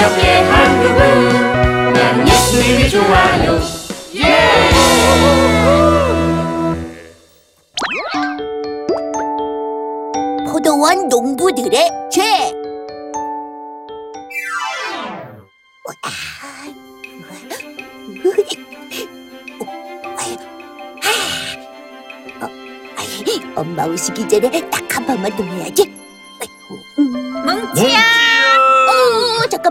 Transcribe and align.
기억해 0.00 0.40
한국은 0.48 1.92
나는 1.92 2.26
예수님이 2.26 2.88
좋아요 2.88 3.60
예! 4.16 4.70
포도원 10.46 11.08
농부들의 11.08 11.90
죄. 12.10 12.22
엄마 23.56 23.84
오시기 23.84 24.26
전에 24.26 24.70
딱 24.70 24.90
한 25.00 25.06
번만 25.06 25.34
더 25.36 25.42
해야지. 25.44 25.90
뭉치야, 26.96 27.98
어, 27.98 28.19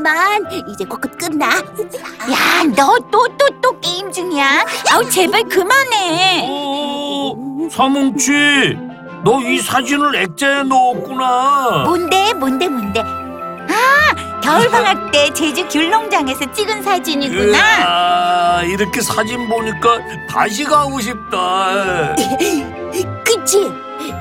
잠깐만. 0.03 0.45
이제 0.69 0.85
곧 0.85 0.99
끝나. 1.17 1.47
야, 1.47 2.63
너 2.75 2.97
또 3.11 3.27
또 3.37 3.47
또 3.61 3.79
게임 3.81 4.11
중이야? 4.11 4.65
아우 4.91 5.07
제발 5.09 5.43
그만해. 5.43 6.47
오, 6.49 7.67
서뭉치, 7.69 8.77
너 9.23 9.39
이 9.41 9.59
사진을 9.59 10.15
액자에 10.15 10.63
넣었구나. 10.63 11.83
뭔데, 11.85 12.33
뭔데, 12.33 12.67
뭔데? 12.69 13.01
아, 13.01 14.39
겨울 14.41 14.69
방학 14.69 15.11
때 15.11 15.29
제주 15.33 15.67
귤농장에서 15.67 16.51
찍은 16.53 16.81
사진이구나. 16.83 17.57
으아, 17.57 18.63
이렇게 18.63 19.01
사진 19.01 19.47
보니까 19.49 19.97
다시 20.29 20.63
가고 20.63 20.99
싶다. 21.01 22.15
그치? 23.25 23.69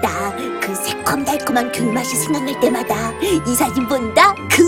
나그 0.02 0.57
새콤달콤한 0.84 1.72
귤 1.72 1.92
맛이 1.92 2.16
생각날 2.16 2.58
때마다 2.60 3.12
이 3.20 3.54
사진 3.54 3.86
본다. 3.86 4.34
그. 4.50 4.62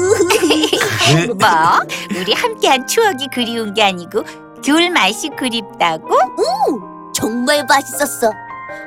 뭐? 1.34 2.18
우리 2.18 2.32
함께한 2.32 2.86
추억이 2.86 3.28
그리운 3.32 3.74
게 3.74 3.82
아니고 3.82 4.24
귤 4.64 4.90
맛이 4.90 5.30
그립다고? 5.30 6.08
정말 7.14 7.64
맛있었어. 7.66 8.30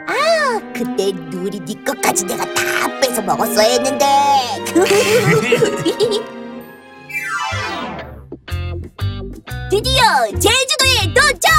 아, 0.07 0.59
그때 0.73 1.11
누리 1.13 1.59
네 1.59 1.75
것까지 1.83 2.25
내가 2.25 2.45
다 2.45 2.61
뺏어 3.01 3.21
먹었어야 3.21 3.67
했는데. 3.67 4.05
드디어 9.69 10.03
제주도에 10.39 11.13
도착! 11.13 11.51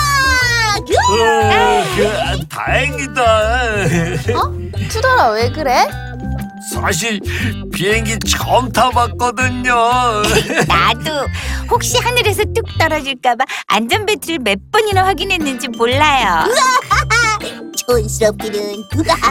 어, 1.09 1.85
그, 1.97 2.03
다행이다. 2.55 3.87
투덜아 4.89 5.31
왜 5.33 5.51
그래? 5.51 5.87
사실 6.73 7.21
비행기 7.73 8.19
처음 8.21 8.71
타봤거든요. 8.71 9.75
나도 10.69 11.27
혹시 11.69 11.99
하늘에서 11.99 12.45
뚝 12.55 12.65
떨어질까봐 12.79 13.45
안전벨트를 13.67 14.39
몇 14.39 14.59
번이나 14.71 15.05
확인했는지 15.05 15.69
몰라요. 15.69 16.45
촌스럽기는. 17.77 18.85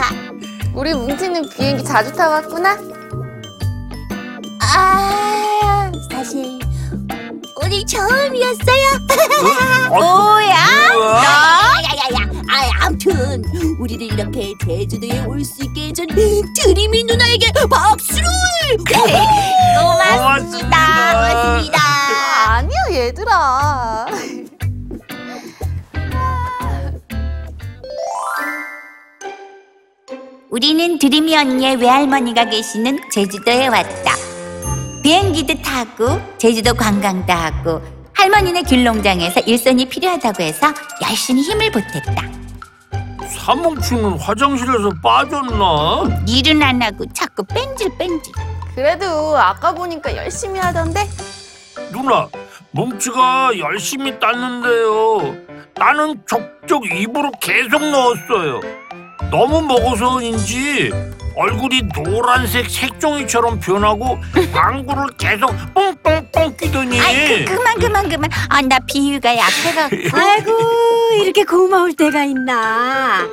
우리 0.74 0.92
뭉치는 0.92 1.48
비행기 1.48 1.82
자주 1.84 2.12
타봤구나? 2.12 2.76
아, 4.60 5.90
사실 6.10 6.58
오늘 7.62 7.84
처음이었어요. 7.86 8.86
어, 9.90 9.98
뭐야? 9.98 10.94
우와. 10.96 11.24
야야야야. 11.24 11.63
아, 12.54 12.70
아무튼 12.86 13.42
우리를 13.80 14.00
이렇게 14.12 14.52
제주도에 14.64 15.24
올 15.26 15.44
수 15.44 15.64
있게 15.64 15.88
해준 15.88 16.06
드림이 16.06 17.02
누나에게 17.04 17.50
박수를. 17.68 18.24
고맙습니다. 19.76 20.68
고맙습니다. 20.70 21.78
아, 21.78 22.54
아니야 22.58 22.78
얘들아 22.92 24.06
우리는 30.50 30.98
드림이 30.98 31.36
언니의 31.36 31.76
외할머니가 31.76 32.44
계시는 32.50 33.00
제주도에 33.10 33.66
왔다. 33.68 34.12
비행기도 35.02 35.54
타고 35.62 36.20
제주도 36.38 36.72
관광도 36.74 37.32
하고 37.32 37.82
할머니네 38.14 38.62
귤농장에서 38.62 39.40
일손이 39.40 39.86
필요하다고 39.88 40.42
해서 40.42 40.68
열심히 41.02 41.42
힘을 41.42 41.70
보탰다. 41.72 42.43
사뭉치는 43.28 44.18
화장실에서 44.18 44.90
빠졌나? 45.02 46.22
일은 46.26 46.62
안 46.62 46.82
하고 46.82 47.04
자꾸 47.12 47.42
뺀질 47.44 47.96
뺀질. 47.98 48.32
그래도 48.74 49.36
아까 49.38 49.72
보니까 49.72 50.14
열심히 50.16 50.58
하던데 50.60 51.08
누나, 51.92 52.28
뭉치가 52.72 53.50
열심히 53.58 54.18
땄는데요. 54.18 55.36
나는 55.76 56.20
족족 56.26 56.84
입으로 56.90 57.30
계속 57.40 57.80
넣었어요. 57.82 58.60
너무 59.30 59.62
먹어서인지 59.62 60.90
얼굴이 61.36 61.82
노란색 61.92 62.70
색종이처럼 62.70 63.58
변하고 63.58 64.18
방구를 64.52 65.06
계속 65.18 65.50
뽕뽕뽕 65.74 66.56
끼더니 66.56 67.00
아이 67.00 67.44
그, 67.44 67.56
그만 67.56 67.74
그만 67.78 67.93
그만. 68.16 68.30
아나 68.48 68.78
비위가 68.80 69.36
약해갖고. 69.36 69.96
아이고 70.16 70.52
이렇게 71.22 71.44
고마울 71.44 71.94
때가 71.94 72.24
있나 72.24 73.26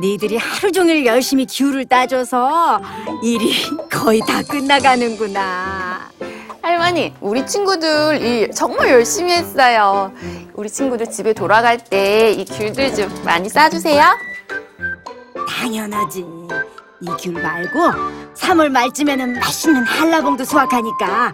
니들이 0.00 0.36
하루 0.36 0.72
종일 0.72 1.04
열심히 1.06 1.46
귤을 1.46 1.86
따줘서 1.86 2.80
일이 3.22 3.54
거의 3.90 4.20
다 4.20 4.42
끝나가는구나 4.42 6.10
할머니 6.62 7.14
우리 7.20 7.46
친구들 7.46 8.20
일 8.20 8.50
정말 8.50 8.90
열심히 8.90 9.32
했어요 9.32 10.12
우리 10.54 10.68
친구들 10.68 11.10
집에 11.10 11.32
돌아갈 11.32 11.78
때 11.78 12.32
이 12.36 12.44
귤들 12.44 12.94
좀 12.94 13.22
많이 13.24 13.48
싸주세요 13.48 14.02
당연하지 15.48 16.20
이 17.02 17.06
귤 17.18 17.32
말고 17.32 17.78
3월 18.34 18.68
말쯤에는 18.70 19.38
맛있는 19.38 19.84
한라봉도 19.84 20.44
수확하니까 20.44 21.32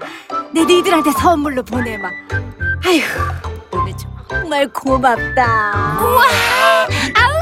내 0.53 0.65
니들한테 0.65 1.11
선물로 1.13 1.63
보내마 1.65 2.09
아휴 2.87 3.03
오늘 3.73 3.93
정말 4.29 4.69
고맙다 4.69 5.99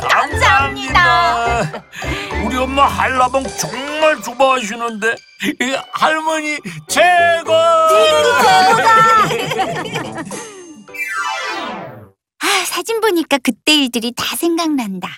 감사합니다. 0.09 1.85
우리 2.47 2.57
엄마 2.57 2.87
한라봉 2.87 3.45
정말 3.59 4.21
좋아하시는데 4.23 5.15
이 5.61 5.77
할머니 5.93 6.59
최고. 6.89 7.53
아 12.39 12.47
사진 12.67 13.01
보니까 13.01 13.39
그때 13.39 13.75
일들이 13.75 14.13
다 14.17 14.37
생각난다. 14.37 15.09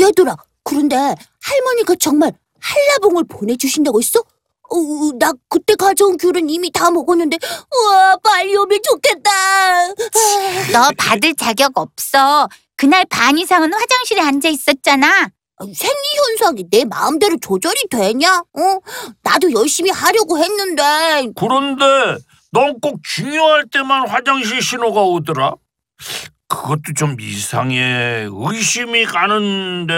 얘들아, 0.00 0.36
그런데 0.64 0.96
할머니가 1.42 1.94
정말 2.00 2.32
한라봉을 2.60 3.24
보내주신다고 3.28 4.00
했어? 4.00 4.22
어, 4.70 5.12
나 5.18 5.32
그때 5.48 5.74
가져온 5.74 6.16
귤은 6.16 6.50
이미 6.50 6.70
다 6.70 6.90
먹었는데, 6.90 7.38
우와, 7.74 8.16
빨리 8.22 8.56
오면 8.56 8.78
좋겠다. 8.82 9.30
너 10.72 10.90
받을 10.96 11.34
자격 11.34 11.76
없어. 11.78 12.48
그날 12.76 13.04
반 13.06 13.38
이상은 13.38 13.72
화장실에 13.72 14.20
앉아 14.20 14.48
있었잖아. 14.48 15.28
생리 15.60 15.98
현상이 16.38 16.64
내 16.70 16.84
마음대로 16.84 17.36
조절이 17.40 17.88
되냐? 17.90 18.38
어? 18.52 18.78
나도 19.22 19.52
열심히 19.52 19.90
하려고 19.90 20.38
했는데. 20.38 21.26
그런데 21.34 21.84
넌 22.52 22.78
꼭 22.80 23.00
중요할 23.02 23.66
때만 23.70 24.08
화장실 24.08 24.62
신호가 24.62 25.02
오더라. 25.02 25.54
그것도 26.48 26.94
좀 26.96 27.16
이상해. 27.20 28.26
의심이 28.30 29.04
가는데. 29.04 29.92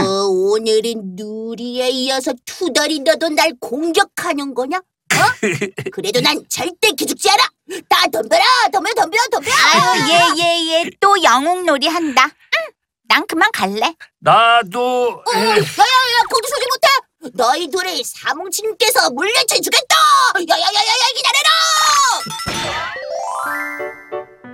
어, 0.00 0.04
오늘은 0.26 1.16
누리에 1.16 1.90
이어서 1.90 2.32
투덜이 2.46 3.00
너도 3.00 3.28
날 3.28 3.52
공격하는 3.60 4.54
거냐? 4.54 4.78
어? 4.78 5.16
그래도 5.92 6.20
난 6.22 6.42
절대 6.48 6.90
기죽지 6.92 7.28
않아. 7.30 7.42
다 7.88 8.06
덤벼라, 8.10 8.44
덤벼, 8.72 8.94
덤벼, 8.94 9.18
덤벼. 9.30 9.50
아유 9.52 10.10
얘얘얘 10.40 10.90
또 10.98 11.22
영웅놀이 11.22 11.86
한다. 11.86 12.24
응, 12.24 12.72
난 13.08 13.26
그만 13.26 13.50
갈래. 13.52 13.94
나도 14.20 15.08
어, 15.10 15.32
야야야, 15.34 16.22
거기 16.30 16.48
서지 16.48 16.66
못해. 16.70 17.32
너희 17.34 17.68
둘이 17.70 18.02
사뭉치님께서 18.02 19.10
물려쳐 19.10 19.60
주겠다. 19.60 19.96
야야야야야, 20.36 21.04
기다려라. 21.14 21.50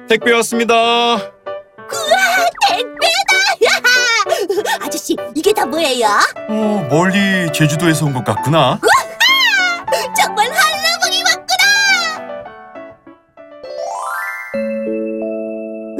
택배 0.09 0.33
왔습니다. 0.35 1.19
택배다. 2.69 3.09
아저씨, 4.85 5.17
이게 5.35 5.53
다 5.53 5.67
뭐예요? 5.67 6.07
어, 6.49 6.87
멀리 6.91 7.51
제주도에서 7.53 8.07
온 8.07 8.15
것 8.15 8.25
같구나. 8.25 8.79
정말 10.17 10.47
한라봉이 10.51 11.23
왔구나. 11.25 11.65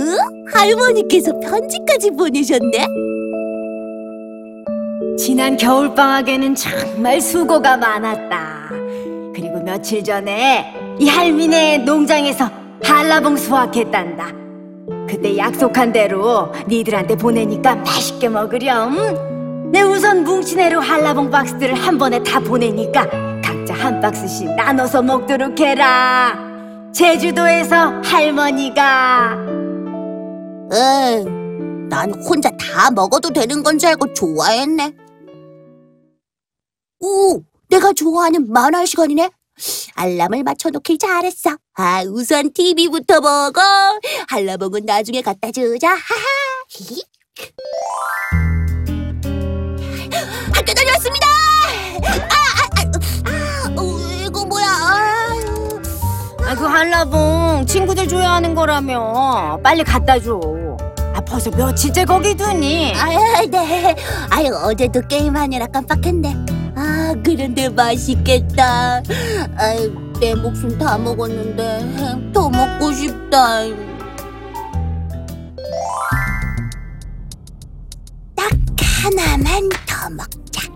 응? 0.01 0.17
할머니께서 0.55 1.33
편지까지 1.41 2.11
보내셨네. 2.13 2.87
지난 5.19 5.57
겨울방학에는 5.57 6.55
정말 6.55 7.21
수고가 7.21 7.77
많았다. 7.77 8.69
그리고 9.35 9.61
며칠 9.63 10.03
전에 10.03 10.75
이 10.99 11.09
할미네 11.09 11.79
농장에서 11.79 12.51
한라봉 12.83 13.37
수확했단다. 13.37 14.33
그때 15.09 15.37
약속한 15.37 15.93
대로 15.93 16.53
니들한테 16.69 17.17
보내니까 17.17 17.77
맛있게 17.77 18.29
먹으렴. 18.29 19.71
내 19.71 19.83
우선 19.83 20.25
뭉치네로 20.25 20.81
한라봉 20.81 21.31
박스들을 21.31 21.75
한 21.75 21.99
번에 21.99 22.23
다 22.23 22.41
보내니까 22.41 23.07
각자 23.43 23.75
한 23.75 24.01
박스씩 24.01 24.55
나눠서 24.55 25.03
먹도록 25.03 25.59
해라. 25.61 26.39
제주도에서 26.93 28.01
할머니가 28.03 29.37
에이, 30.73 31.25
난 31.89 32.13
혼자 32.23 32.51
다 32.57 32.91
먹어도 32.91 33.31
되는 33.31 33.63
건 33.63 33.79
줄 33.79 33.91
알고 33.91 34.13
좋아했네. 34.15 34.93
오, 37.01 37.43
내가 37.69 37.93
좋아하는 37.93 38.51
만화 38.51 38.85
시간이네. 38.85 39.31
알람을 39.99 40.45
맞춰놓길 40.45 40.99
잘했어. 40.99 41.57
아, 41.75 42.03
우선 42.09 42.53
TV부터 42.53 43.21
먹어. 43.21 43.61
한라봉은 44.29 44.85
나중에 44.87 45.21
갖다 45.23 45.51
주자. 45.51 45.89
하하. 45.89 46.25
히히. 46.69 47.03
학교 50.55 50.73
다녀왔습니다. 50.73 51.27
아, 52.05 52.11
아, 52.11 52.15
아, 52.77 52.83
아, 53.27 53.31
어, 53.77 53.83
이거 54.25 54.45
뭐야? 54.45 54.67
아, 54.67 55.35
아, 56.45 56.55
그 56.55 56.65
한라봉 56.65 57.67
친구들 57.67 58.07
줘야 58.09 58.35
하는 58.35 58.55
거라며 58.55 59.59
빨리 59.63 59.83
갖다 59.83 60.21
줘. 60.21 60.39
아, 61.15 61.21
벌써 61.23 61.51
며칠째 61.51 62.05
거기 62.05 62.37
두니? 62.37 62.93
아, 62.95 63.09
네. 63.47 63.97
아유, 64.31 64.55
어제도 64.63 65.01
게임하느라 65.09 65.67
깜빡했네. 65.67 66.58
아, 67.09 67.15
그런데 67.25 67.71
맛있겠다. 67.71 69.03
아유, 69.57 69.95
내 70.21 70.35
목숨 70.35 70.77
다 70.77 70.99
먹었는데 70.99 72.33
더 72.35 72.51
먹고 72.51 72.93
싶다. 72.93 73.63
딱 78.37 78.51
하나만 79.03 79.71
더 79.87 80.11
먹자. 80.11 80.69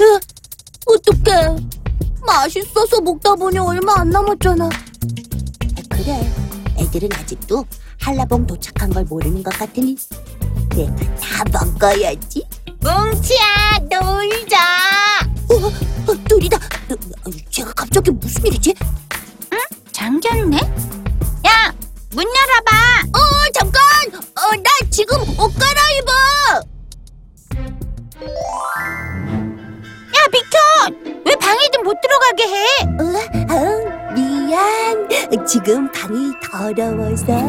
으, 0.00 0.20
어떡해. 0.86 1.66
맛있어서 2.24 3.02
먹다 3.02 3.34
보니 3.34 3.58
얼마 3.58 4.00
안 4.00 4.08
남았잖아. 4.08 4.64
아, 4.64 5.82
그래, 5.90 6.32
애들은 6.78 7.10
아직도 7.12 7.66
한라봉 8.00 8.46
도착한 8.46 8.88
걸 8.88 9.04
모르는 9.04 9.42
것 9.42 9.50
같으니 9.50 9.98
내가 10.70 10.96
다 11.16 11.44
먹어야지. 11.52 12.42
뭉치야, 12.80 13.78
놀자. 13.90 14.77
어, 15.68 16.12
어, 16.12 16.14
둘이다. 16.28 16.56
어, 16.56 16.94
어, 17.26 17.30
제가 17.50 17.72
갑자기 17.74 18.10
무슨 18.10 18.46
일이지? 18.46 18.74
잠겼네? 19.92 20.56
야, 21.46 21.74
문 22.14 22.24
열어봐. 22.24 23.02
어, 23.12 23.50
잠깐. 23.52 23.80
어, 24.14 24.56
나 24.62 24.70
지금 24.90 25.20
옷 25.38 25.52
갈아입어. 25.58 26.12
야, 30.16 30.26
비켜! 30.32 30.58
왜 31.26 31.34
방에도 31.36 31.82
못 31.82 31.94
들어가게 32.00 32.44
해? 32.44 32.64
어, 33.00 33.04
어, 33.54 34.14
미안. 34.14 35.08
지금 35.46 35.90
방이 35.92 36.32
더러워서. 36.50 37.46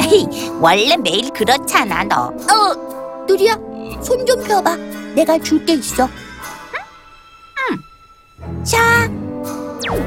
원래 0.59 0.97
매일 0.97 1.29
그렇잖아, 1.31 2.03
너. 2.03 2.25
어, 2.27 3.25
누리야, 3.27 3.53
손 4.03 4.25
좀 4.25 4.43
펴봐. 4.43 4.75
내가 5.15 5.37
줄 5.39 5.63
게 5.65 5.73
있어. 5.75 6.09
응. 8.69 8.71
자. 8.71 9.09
으아! 9.89 9.97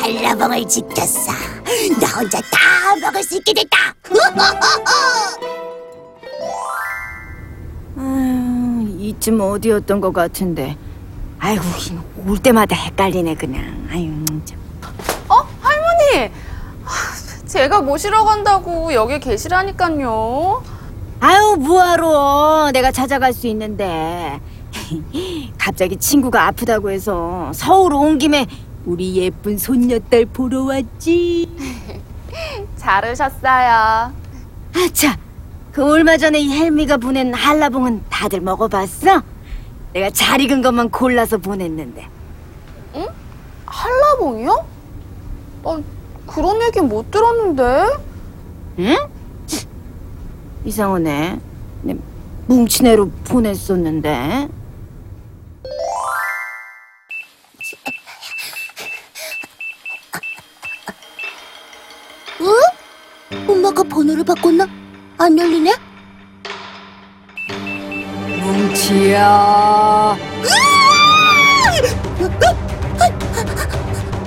한라봉을 0.00 0.68
지켰어. 0.68 1.32
나 2.00 2.06
혼자 2.16 2.40
다 2.42 2.94
먹을 3.00 3.20
수 3.22 3.36
있게 3.36 3.52
됐다. 3.54 3.94
아유, 7.96 8.88
이쯤 8.98 9.40
어디였던 9.40 10.00
것 10.00 10.12
같은데. 10.12 10.76
아이고, 11.40 11.64
올 12.26 12.38
때마다 12.38 12.76
헷갈리네 12.76 13.34
그냥. 13.34 13.88
아유, 13.90 14.12
참. 14.44 14.58
어? 15.28 15.34
할머니! 15.60 16.30
아, 16.84 16.90
제가 17.46 17.80
모시러 17.80 18.22
간다고 18.24 18.92
여기 18.94 19.18
계시라니까요. 19.18 20.62
아유, 21.20 21.56
뭐하러? 21.58 22.70
내가 22.72 22.92
찾아갈 22.92 23.32
수 23.32 23.46
있는데. 23.48 24.40
갑자기 25.58 25.96
친구가 25.96 26.46
아프다고 26.46 26.90
해서 26.90 27.50
서울 27.54 27.94
온 27.94 28.18
김에 28.18 28.46
우리 28.84 29.16
예쁜 29.16 29.58
손녀딸 29.58 30.26
보러 30.26 30.64
왔지. 30.64 31.48
잘 32.76 33.04
오셨어요. 33.10 34.12
아차, 34.74 35.18
그 35.72 35.84
얼마 35.84 36.16
전에 36.16 36.40
이 36.40 36.50
헬미가 36.50 36.96
보낸 36.96 37.34
한라봉은 37.34 38.04
다들 38.08 38.40
먹어봤어? 38.40 39.22
내가 39.92 40.10
잘 40.10 40.40
익은 40.40 40.62
것만 40.62 40.90
골라서 40.90 41.38
보냈는데. 41.38 42.08
한라봉이요? 43.66 44.66
어, 45.64 45.78
그런 46.26 46.62
얘기 46.62 46.80
못 46.80 47.10
들었는데. 47.10 47.86
응? 48.80 48.96
이상하네. 50.64 51.40
내 51.82 51.96
뭉치네로 52.46 53.10
보냈었는데. 53.24 54.48
엄마가 63.46 63.82
번호를 63.84 64.24
바꿨나? 64.24 64.66
안 65.18 65.38
열리네? 65.38 65.74
뭉치야. 68.42 70.16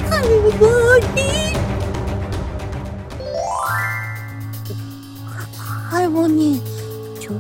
할머니. 0.10 1.53
할머니, 5.91 6.62
저 7.22 7.34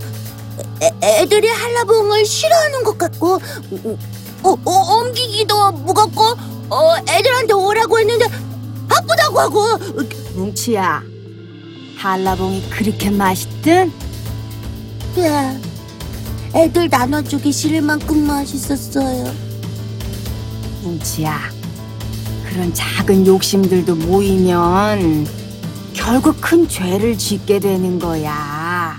애, 0.81 0.91
애들이 1.21 1.47
한라봉을 1.47 2.25
싫어하는 2.25 2.83
것 2.83 2.97
같고, 2.97 3.35
어, 4.43 4.51
어, 4.65 4.97
옮기기도 4.99 5.71
무겁고, 5.71 6.21
어, 6.69 6.95
애들한테 7.09 7.53
오라고 7.53 7.99
했는데 7.99 8.25
바쁘다고 8.87 9.39
하고. 9.39 9.77
뭉치야. 10.35 11.12
한라봉이 12.03 12.69
그렇게 12.69 13.09
맛있든? 13.09 13.89
네, 15.15 15.57
애들 16.53 16.89
나눠주기 16.89 17.49
싫을 17.49 17.81
만큼 17.81 18.27
맛있었어요. 18.27 19.33
뭉치야. 20.81 21.39
그런 22.49 22.73
작은 22.73 23.25
욕심들도 23.25 23.95
모이면 23.95 25.25
결국 25.93 26.41
큰 26.41 26.67
죄를 26.67 27.17
짓게 27.17 27.59
되는 27.59 27.97
거야. 27.99 28.97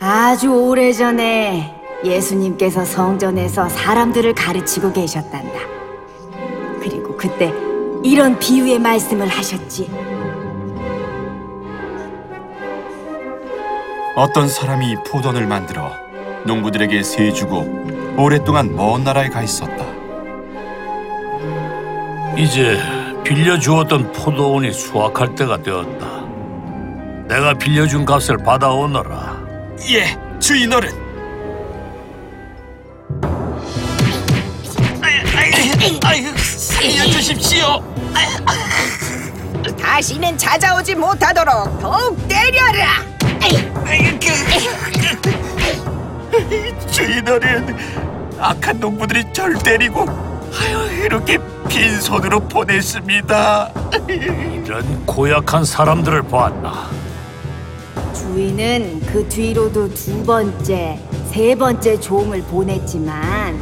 아주 0.00 0.50
오래전에 0.50 1.74
예수님께서 2.04 2.84
성전에서 2.84 3.68
사람들을 3.68 4.36
가르치고 4.36 4.92
계셨단다. 4.92 5.58
그리고 6.80 7.16
그때 7.16 7.52
이런 8.04 8.38
비유의 8.38 8.80
말씀을 8.80 9.26
하셨지. 9.26 9.90
어떤 14.14 14.46
사람이 14.46 14.96
포도원을 15.06 15.46
만들어 15.46 15.90
농부들에게 16.44 17.02
세 17.02 17.32
주고 17.32 17.66
오랫동안 18.18 18.76
먼 18.76 19.04
나라에 19.04 19.30
가 19.30 19.42
있었다. 19.42 19.86
이제 22.36 22.78
빌려주었던 23.24 24.12
포도원이 24.12 24.70
수확할 24.70 25.34
때가 25.34 25.62
되었다. 25.62 26.26
내가 27.26 27.54
빌려준 27.54 28.04
값을 28.04 28.36
받아오너라. 28.36 29.42
예, 29.92 30.38
주인 30.38 30.70
어른. 30.74 31.03
주십시오. 37.24 37.82
다시는 39.80 40.36
찾아오지 40.36 40.94
못하도록 40.94 41.80
더욱 41.80 42.28
때려라. 42.28 43.02
주인 46.90 47.26
어른, 47.26 47.74
악한 48.38 48.78
농부들이 48.78 49.24
절 49.32 49.54
때리고 49.54 50.04
이렇게 51.02 51.38
빈손으로 51.66 52.40
보냈습니다. 52.40 53.70
이런 54.06 55.06
고약한 55.06 55.64
사람들을 55.64 56.24
보았나. 56.24 56.90
주인은 58.12 59.00
그 59.06 59.26
뒤로도 59.30 59.94
두 59.94 60.22
번째, 60.24 61.00
세 61.32 61.54
번째 61.54 61.98
종을 61.98 62.42
보냈지만 62.42 63.58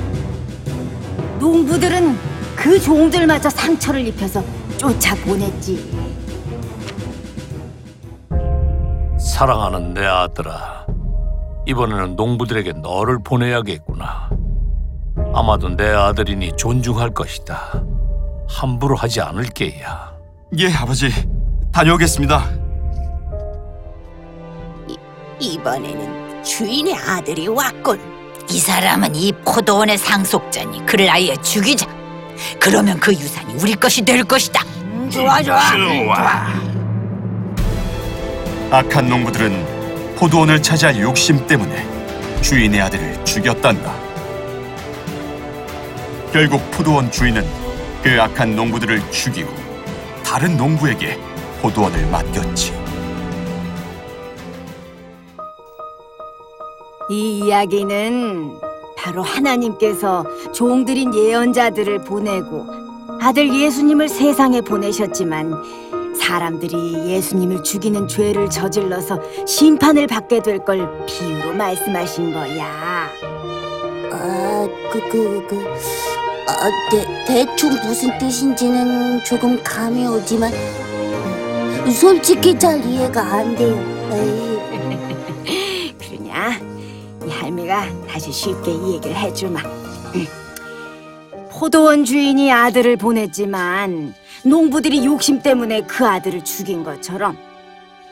농부들은 1.38 2.31
그 2.62 2.78
종들마저 2.78 3.50
상처를 3.50 4.06
입혀서 4.06 4.40
쫓아 4.78 5.16
보냈지. 5.16 5.90
사랑하는 9.18 9.94
내 9.94 10.06
아들아, 10.06 10.86
이번에는 11.66 12.14
농부들에게 12.14 12.74
너를 12.74 13.18
보내야겠구나. 13.24 14.30
아마도 15.34 15.74
내 15.74 15.88
아들이니 15.88 16.52
존중할 16.56 17.10
것이다. 17.10 17.82
함부로 18.48 18.94
하지 18.94 19.20
않을 19.20 19.42
게야. 19.46 20.12
예, 20.58 20.72
아버지. 20.72 21.08
다녀오겠습니다. 21.72 22.48
이번에는 25.40 26.44
주인의 26.44 26.94
아들이 26.94 27.48
왔군. 27.48 27.98
이 28.48 28.58
사람은 28.60 29.16
이 29.16 29.32
포도원의 29.44 29.98
상속자니 29.98 30.86
그를 30.86 31.10
아예 31.10 31.34
죽이자. 31.36 32.01
그러면 32.58 32.98
그 32.98 33.12
유산이 33.12 33.54
우리 33.54 33.74
것이 33.74 34.04
될 34.04 34.24
것이다. 34.24 34.62
좋아 35.10 35.42
좋아. 35.42 35.60
악한 38.70 39.08
농부들은 39.08 40.16
포도원을 40.16 40.62
차지할 40.62 41.00
욕심 41.00 41.46
때문에 41.46 41.86
주인의 42.40 42.80
아들을 42.80 43.24
죽였단다. 43.24 43.94
결국 46.32 46.70
포도원 46.70 47.10
주인은 47.10 47.44
그 48.02 48.20
악한 48.20 48.56
농부들을 48.56 49.10
죽이고 49.10 49.52
다른 50.24 50.56
농부에게 50.56 51.18
포도원을 51.60 52.06
맡겼지. 52.06 52.72
이 57.10 57.40
이야기는 57.40 58.71
바로 59.02 59.22
하나님께서 59.22 60.24
종들인 60.52 61.12
예언자들을 61.14 62.04
보내고 62.04 62.66
아들 63.20 63.52
예수님을 63.52 64.08
세상에 64.08 64.60
보내셨지만 64.60 65.52
사람들이 66.16 67.08
예수님을 67.08 67.64
죽이는 67.64 68.06
죄를 68.06 68.48
저질러서 68.48 69.18
심판을 69.46 70.06
받게 70.06 70.40
될 70.42 70.60
걸 70.64 70.88
비유로 71.06 71.52
말씀하신 71.54 72.32
거야. 72.32 73.08
아, 74.12 74.68
그, 74.92 75.00
그, 75.08 75.46
그, 75.48 75.56
아, 76.46 76.70
대, 76.90 77.24
대충 77.26 77.70
무슨 77.84 78.16
뜻인지는 78.18 79.24
조금 79.24 79.60
감이 79.64 80.06
오지만 80.06 80.52
음, 80.52 81.90
솔직히 81.90 82.56
잘 82.56 82.84
이해가 82.84 83.20
안 83.20 83.56
돼요. 83.56 83.76
에이, 84.12 84.51
다시 88.12 88.30
쉽게 88.30 88.70
이 88.70 88.92
얘기를 88.92 89.16
해주마. 89.16 89.60
음. 89.60 90.26
포도원 91.50 92.04
주인이 92.04 92.52
아들을 92.52 92.98
보냈지만 92.98 94.14
농부들이 94.44 95.06
욕심 95.06 95.40
때문에 95.40 95.82
그 95.82 96.06
아들을 96.06 96.44
죽인 96.44 96.84
것처럼 96.84 97.38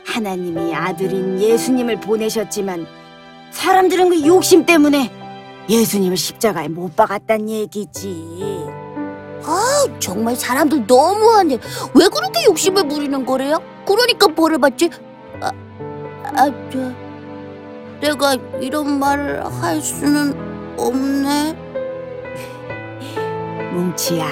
하나님이 0.03 0.73
아들인 0.73 1.39
예수님을 1.39 1.99
보내셨지만 1.99 2.87
사람들은 3.51 4.09
그 4.09 4.25
욕심 4.25 4.65
때문에 4.65 5.11
예수님을 5.69 6.17
십자가에 6.17 6.67
못 6.67 6.95
박았단 6.95 7.47
얘기지. 7.47 8.65
아, 9.43 9.85
정말 9.99 10.35
사람들 10.35 10.85
너무하네. 10.87 11.59
왜 11.93 12.07
그렇게 12.07 12.45
욕심을 12.45 12.87
부리는 12.87 13.23
거래요? 13.23 13.59
그러니까 13.85 14.27
벌을 14.27 14.57
받지. 14.57 14.89
아, 15.41 15.51
아, 16.23 16.51
저, 16.71 17.10
내가 18.01 18.35
이런 18.59 18.97
말을 18.97 19.45
할 19.45 19.79
수는 19.79 20.33
없네. 20.77 21.55
뭉치야, 23.71 24.25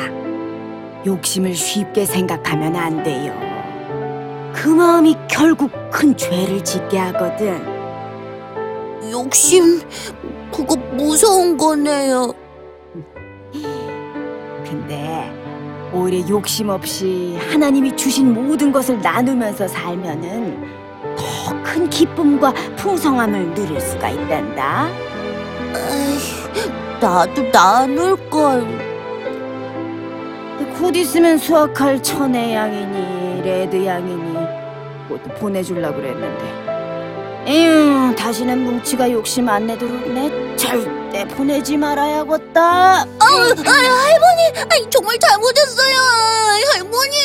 욕심을 1.05 1.53
쉽게 1.53 2.05
생각하면 2.05 2.75
안 2.75 3.03
돼요. 3.03 3.33
그 4.53 4.67
마음이 4.67 5.15
결국 5.29 5.71
큰 5.91 6.17
죄를 6.17 6.63
짓게 6.63 6.97
하거든. 6.97 7.61
욕심, 9.11 9.79
그거 10.51 10.75
무서운 10.93 11.55
거네요. 11.55 12.33
근데 14.65 15.31
오히려 15.93 16.27
욕심 16.27 16.69
없이 16.69 17.37
하나님이 17.49 17.95
주신 17.95 18.33
모든 18.33 18.71
것을 18.71 18.99
나누면서 18.99 19.67
살면은 19.67 20.78
더 21.49 21.63
큰 21.63 21.89
기쁨과 21.89 22.53
풍성함을 22.77 23.53
누릴 23.55 23.81
수가 23.81 24.09
있단다. 24.09 24.87
나도 27.01 27.51
나눌 27.51 28.29
걸. 28.29 28.65
곧 30.79 30.95
있으면 30.95 31.37
수확할 31.37 32.01
천의 32.01 32.53
양이니 32.53 33.41
레드 33.41 33.85
양이니 33.85 34.33
그것도 35.07 35.35
보내주려고 35.39 35.95
그랬는데 35.97 37.45
에휴 37.47 38.15
다시는 38.15 38.63
뭉치가 38.63 39.11
욕심 39.11 39.49
안 39.49 39.67
내도록 39.67 40.07
내 40.13 40.55
절대 40.55 41.27
보내지 41.27 41.75
말아야겠다 41.77 42.61
아, 42.61 43.03
아, 43.03 43.25
할머니, 43.25 44.67
아이, 44.71 44.89
정말 44.89 45.17
잘못했어요, 45.19 45.97
할머니. 46.73 47.17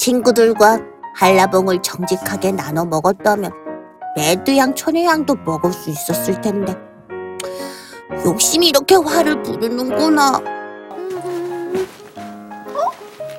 친구들과 0.00 0.78
한라봉을 1.14 1.82
정직하게 1.82 2.52
나눠 2.52 2.86
먹었다면 2.86 3.52
레드향, 4.16 4.74
천혜향도 4.74 5.34
먹을 5.44 5.70
수 5.74 5.90
있었을 5.90 6.40
텐데 6.40 6.74
욕심이 8.24 8.68
이렇게 8.68 8.94
화를 8.94 9.42
부르는구나. 9.42 10.40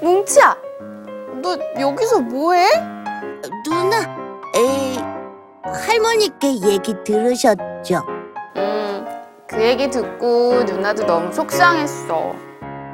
뭉치야, 0.04 0.56
너 1.42 1.58
여기서 1.80 2.20
뭐해? 2.20 2.68
누나, 3.66 3.98
에이, 4.56 5.00
할머니께 5.64 6.62
얘기 6.62 6.94
들으셨죠? 7.04 8.04
음, 8.58 9.08
그 9.48 9.60
얘기 9.64 9.90
듣고 9.90 10.64
누나도 10.64 11.08
너무 11.08 11.34
속상했어. 11.34 12.51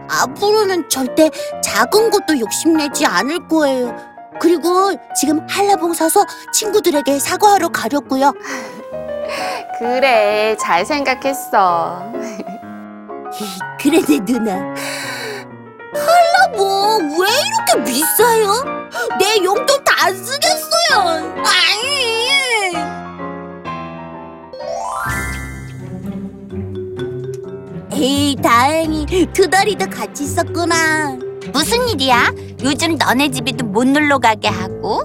앞으로는 0.10 0.90
절대 0.90 1.30
작은 1.62 2.10
것도 2.12 2.40
욕심내지 2.40 3.06
않을 3.06 3.48
거예요. 3.48 3.96
그리고 4.40 4.92
지금 5.16 5.46
한라봉 5.50 5.94
사서 5.94 6.24
친구들에게 6.54 7.18
사과하러 7.20 7.70
가려고요. 7.70 8.34
그래, 9.80 10.56
잘 10.60 10.86
생각했어. 10.86 12.12
그래, 13.80 14.02
내 14.08 14.20
누나. 14.20 14.74
한라봉 15.94 17.18
왜 17.20 17.28
이렇게 17.28 17.84
비싸요? 17.92 18.54
내 19.20 19.44
용돈 19.44 19.84
다 19.84 20.12
쓰겠어요. 20.12 21.36
아니. 21.38 22.37
에이, 28.00 28.36
다행히 28.44 29.26
두 29.34 29.50
다리도 29.50 29.90
같이 29.90 30.26
있었구나. 30.26 31.18
무슨 31.52 31.90
일이야? 31.90 32.32
요즘 32.64 32.96
너네 32.96 33.32
집에도 33.32 33.66
못 33.66 33.88
놀러 33.88 34.20
가게 34.20 34.50
하고? 34.50 35.02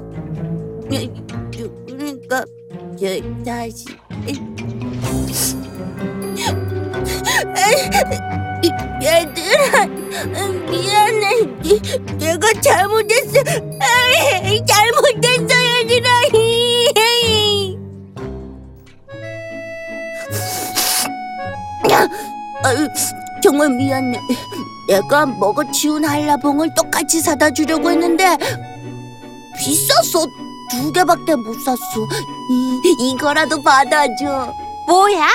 그러니까 1.87 2.45
저 3.01 3.07
다시 3.47 3.87
얘들아 9.03 9.87
미안해 10.71 11.47
내가 12.19 12.53
잘못했어 12.61 13.43
잘못했어 14.67 15.55
얘들아 15.81 16.23
아유, 22.65 22.89
정말 23.43 23.71
미안해 23.71 24.19
내가 24.89 25.27
먹어 25.27 25.63
치운 25.73 26.05
한라봉을 26.05 26.75
똑같이 26.75 27.21
사다 27.21 27.51
주려고 27.51 27.91
했는데 27.91 28.37
비쌌어 29.59 30.27
두 30.71 30.93
개밖에 30.93 31.35
못 31.37 31.55
샀어 31.65 32.07
이, 32.51 33.11
이거라도 33.11 33.63
받아줘 33.63 34.53
뭐야? 34.87 35.29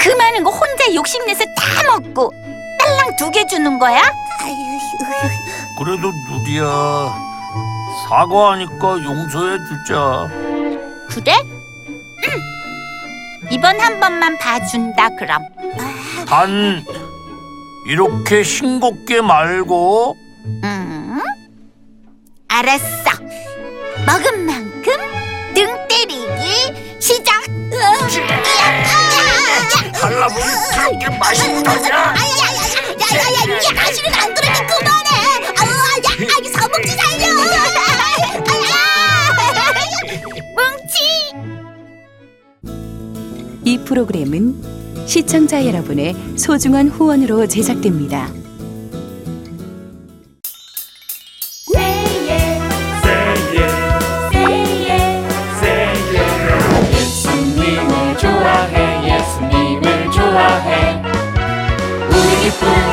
그 0.00 0.08
많은 0.10 0.44
거 0.44 0.50
혼자 0.50 0.94
욕심내서 0.94 1.44
다 1.56 1.82
먹고 1.98 2.32
딸랑 2.78 3.16
두 3.16 3.30
개 3.30 3.44
주는 3.46 3.78
거야? 3.78 4.00
아유, 4.40 4.54
그래도 5.78 6.12
누리야 6.30 7.26
사과하니까 8.08 9.02
용서해 9.02 9.56
주자. 9.66 10.28
그래? 11.08 11.34
응. 11.42 12.40
이번 13.50 13.80
한 13.80 13.98
번만 13.98 14.36
봐준다 14.38 15.08
그럼. 15.16 15.42
단 16.26 16.84
이렇게 17.86 18.42
싱겁게 18.42 19.20
말고 19.22 20.16
음. 20.64 21.20
알았어. 22.48 23.10
먹은 24.06 24.44
만큼 24.46 24.92
등 25.54 25.66
때리기 25.88 27.00
시작. 27.00 27.34
한라봉이 30.00 30.44
그렇게 30.74 31.18
맛있다냐? 31.18 31.88
야야야 31.88 33.44
이게 33.44 33.74
다시는 33.74 34.14
안 34.14 34.34
그러면 34.34 34.66
그만해 34.66 35.10
아우 35.58 35.68
야 35.68 36.36
아기 36.36 36.48
사먹지 36.48 36.88
살려 36.92 37.26
이 43.64 43.78
프로그램은 43.78 44.75
시청자 45.06 45.64
여러분의 45.64 46.14
소중한 46.36 46.88
후원으로 46.88 47.46
제작됩니다. 47.46 48.28
우리 62.10 62.42
기쁨 62.42 62.86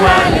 are 0.00 0.37